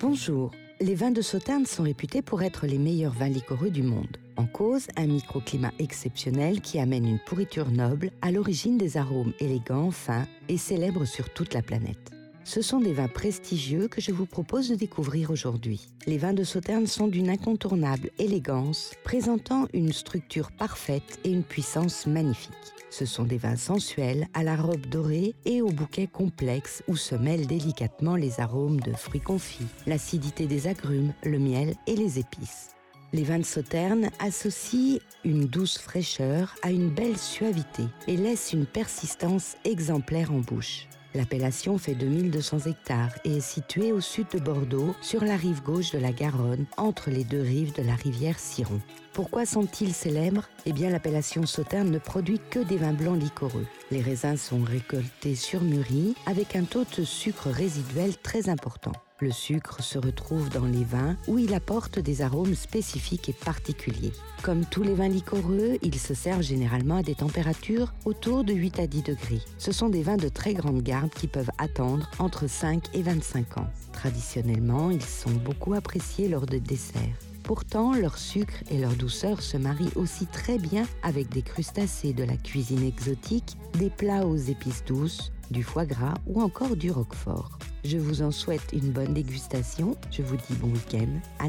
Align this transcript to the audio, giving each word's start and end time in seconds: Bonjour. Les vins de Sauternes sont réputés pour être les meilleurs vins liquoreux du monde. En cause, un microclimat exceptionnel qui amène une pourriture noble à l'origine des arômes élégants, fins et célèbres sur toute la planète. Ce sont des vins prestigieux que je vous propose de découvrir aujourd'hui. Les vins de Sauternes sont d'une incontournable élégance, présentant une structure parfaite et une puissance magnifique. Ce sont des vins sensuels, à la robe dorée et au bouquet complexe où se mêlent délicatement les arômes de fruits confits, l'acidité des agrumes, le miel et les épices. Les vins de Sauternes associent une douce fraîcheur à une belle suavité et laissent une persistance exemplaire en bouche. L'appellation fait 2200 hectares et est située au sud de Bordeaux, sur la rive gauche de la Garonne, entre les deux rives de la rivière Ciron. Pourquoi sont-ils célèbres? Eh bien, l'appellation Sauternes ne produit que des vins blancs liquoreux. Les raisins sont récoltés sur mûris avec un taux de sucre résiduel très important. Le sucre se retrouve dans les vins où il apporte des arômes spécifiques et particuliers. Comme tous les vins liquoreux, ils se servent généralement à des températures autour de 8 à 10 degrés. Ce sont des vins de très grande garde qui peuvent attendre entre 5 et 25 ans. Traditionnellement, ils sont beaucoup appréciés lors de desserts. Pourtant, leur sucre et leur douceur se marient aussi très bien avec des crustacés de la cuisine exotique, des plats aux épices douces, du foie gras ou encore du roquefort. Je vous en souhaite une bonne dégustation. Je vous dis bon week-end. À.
Bonjour. 0.00 0.50
Les 0.80 0.94
vins 0.94 1.10
de 1.10 1.22
Sauternes 1.22 1.66
sont 1.66 1.82
réputés 1.82 2.22
pour 2.22 2.42
être 2.42 2.66
les 2.66 2.78
meilleurs 2.78 3.12
vins 3.12 3.28
liquoreux 3.28 3.70
du 3.70 3.82
monde. 3.82 4.16
En 4.36 4.46
cause, 4.46 4.86
un 4.96 5.06
microclimat 5.06 5.72
exceptionnel 5.80 6.60
qui 6.60 6.78
amène 6.78 7.04
une 7.04 7.18
pourriture 7.18 7.70
noble 7.70 8.12
à 8.22 8.30
l'origine 8.30 8.78
des 8.78 8.96
arômes 8.96 9.32
élégants, 9.40 9.90
fins 9.90 10.28
et 10.48 10.56
célèbres 10.56 11.04
sur 11.04 11.32
toute 11.32 11.52
la 11.54 11.62
planète. 11.62 12.12
Ce 12.48 12.62
sont 12.62 12.80
des 12.80 12.94
vins 12.94 13.08
prestigieux 13.08 13.88
que 13.88 14.00
je 14.00 14.10
vous 14.10 14.24
propose 14.24 14.70
de 14.70 14.74
découvrir 14.74 15.30
aujourd'hui. 15.30 15.90
Les 16.06 16.16
vins 16.16 16.32
de 16.32 16.44
Sauternes 16.44 16.86
sont 16.86 17.06
d'une 17.06 17.28
incontournable 17.28 18.08
élégance, 18.18 18.92
présentant 19.04 19.68
une 19.74 19.92
structure 19.92 20.50
parfaite 20.50 21.20
et 21.24 21.30
une 21.30 21.42
puissance 21.42 22.06
magnifique. 22.06 22.54
Ce 22.88 23.04
sont 23.04 23.24
des 23.24 23.36
vins 23.36 23.58
sensuels, 23.58 24.28
à 24.32 24.44
la 24.44 24.56
robe 24.56 24.86
dorée 24.86 25.34
et 25.44 25.60
au 25.60 25.68
bouquet 25.68 26.06
complexe 26.06 26.82
où 26.88 26.96
se 26.96 27.14
mêlent 27.14 27.46
délicatement 27.46 28.16
les 28.16 28.40
arômes 28.40 28.80
de 28.80 28.94
fruits 28.94 29.20
confits, 29.20 29.66
l'acidité 29.86 30.46
des 30.46 30.68
agrumes, 30.68 31.12
le 31.24 31.38
miel 31.38 31.74
et 31.86 31.96
les 31.96 32.18
épices. 32.18 32.70
Les 33.12 33.24
vins 33.24 33.40
de 33.40 33.44
Sauternes 33.44 34.08
associent 34.20 35.00
une 35.22 35.44
douce 35.44 35.76
fraîcheur 35.76 36.54
à 36.62 36.70
une 36.70 36.88
belle 36.88 37.18
suavité 37.18 37.82
et 38.06 38.16
laissent 38.16 38.54
une 38.54 38.64
persistance 38.64 39.56
exemplaire 39.66 40.32
en 40.32 40.38
bouche. 40.38 40.88
L'appellation 41.18 41.78
fait 41.78 41.96
2200 41.96 42.70
hectares 42.70 43.10
et 43.24 43.38
est 43.38 43.40
située 43.40 43.90
au 43.90 44.00
sud 44.00 44.28
de 44.32 44.38
Bordeaux, 44.38 44.94
sur 45.00 45.24
la 45.24 45.34
rive 45.34 45.64
gauche 45.64 45.90
de 45.90 45.98
la 45.98 46.12
Garonne, 46.12 46.66
entre 46.76 47.10
les 47.10 47.24
deux 47.24 47.40
rives 47.40 47.74
de 47.74 47.82
la 47.82 47.96
rivière 47.96 48.38
Ciron. 48.38 48.80
Pourquoi 49.14 49.44
sont-ils 49.44 49.92
célèbres? 49.92 50.48
Eh 50.64 50.72
bien, 50.72 50.90
l'appellation 50.90 51.44
Sauternes 51.44 51.90
ne 51.90 51.98
produit 51.98 52.40
que 52.50 52.60
des 52.60 52.76
vins 52.76 52.92
blancs 52.92 53.20
liquoreux. 53.20 53.66
Les 53.90 54.00
raisins 54.00 54.36
sont 54.36 54.62
récoltés 54.62 55.34
sur 55.34 55.60
mûris 55.60 56.14
avec 56.26 56.54
un 56.54 56.62
taux 56.62 56.84
de 56.96 57.02
sucre 57.02 57.50
résiduel 57.50 58.16
très 58.16 58.48
important. 58.48 58.92
Le 59.20 59.32
sucre 59.32 59.82
se 59.82 59.98
retrouve 59.98 60.48
dans 60.48 60.64
les 60.64 60.84
vins 60.84 61.16
où 61.26 61.38
il 61.38 61.52
apporte 61.52 61.98
des 61.98 62.22
arômes 62.22 62.54
spécifiques 62.54 63.28
et 63.28 63.32
particuliers. 63.32 64.12
Comme 64.44 64.64
tous 64.64 64.84
les 64.84 64.94
vins 64.94 65.08
liquoreux, 65.08 65.76
ils 65.82 65.98
se 65.98 66.14
servent 66.14 66.42
généralement 66.42 66.98
à 66.98 67.02
des 67.02 67.16
températures 67.16 67.92
autour 68.04 68.44
de 68.44 68.52
8 68.52 68.78
à 68.78 68.86
10 68.86 69.02
degrés. 69.02 69.42
Ce 69.58 69.72
sont 69.72 69.88
des 69.88 70.04
vins 70.04 70.18
de 70.18 70.28
très 70.28 70.54
grande 70.54 70.82
garde 70.82 71.10
qui 71.10 71.26
peuvent 71.26 71.50
attendre 71.58 72.08
entre 72.20 72.48
5 72.48 72.94
et 72.94 73.02
25 73.02 73.58
ans. 73.58 73.66
Traditionnellement, 73.92 74.92
ils 74.92 75.02
sont 75.02 75.32
beaucoup 75.32 75.74
appréciés 75.74 76.28
lors 76.28 76.46
de 76.46 76.58
desserts. 76.58 77.18
Pourtant, 77.42 77.94
leur 77.94 78.18
sucre 78.18 78.62
et 78.70 78.78
leur 78.78 78.92
douceur 78.92 79.42
se 79.42 79.56
marient 79.56 79.90
aussi 79.96 80.26
très 80.26 80.58
bien 80.58 80.86
avec 81.02 81.28
des 81.28 81.42
crustacés 81.42 82.12
de 82.12 82.22
la 82.22 82.36
cuisine 82.36 82.84
exotique, 82.84 83.56
des 83.78 83.90
plats 83.90 84.26
aux 84.26 84.36
épices 84.36 84.84
douces, 84.84 85.32
du 85.50 85.64
foie 85.64 85.86
gras 85.86 86.14
ou 86.28 86.40
encore 86.40 86.76
du 86.76 86.92
roquefort. 86.92 87.58
Je 87.84 87.96
vous 87.96 88.22
en 88.22 88.30
souhaite 88.30 88.72
une 88.72 88.90
bonne 88.90 89.14
dégustation. 89.14 89.96
Je 90.10 90.22
vous 90.22 90.36
dis 90.36 90.54
bon 90.54 90.68
week-end. 90.68 91.08
À. 91.38 91.48